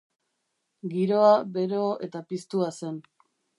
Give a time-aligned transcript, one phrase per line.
[0.93, 3.01] Giroa bero eta piztua zen.